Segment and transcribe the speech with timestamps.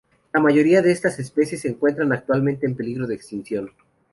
[0.33, 3.69] La mayoría de estas especies se encuentran actualmente en peligro de extinción.